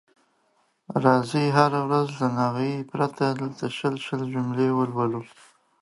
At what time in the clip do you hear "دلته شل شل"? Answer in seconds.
3.39-4.21